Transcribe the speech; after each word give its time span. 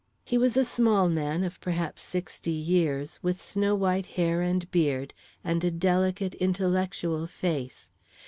He 0.25 0.35
was 0.35 0.57
a 0.57 0.65
small 0.65 1.09
man 1.09 1.43
of 1.43 1.61
perhaps 1.61 2.01
sixty 2.01 2.49
years, 2.49 3.19
with 3.21 3.39
snow 3.39 3.75
white 3.75 4.07
hair 4.07 4.41
and 4.41 4.65
beard 4.71 5.13
and 5.43 5.63
a 5.63 5.69
delicate, 5.69 6.33
intellectual 6.33 7.27
face. 7.27 7.91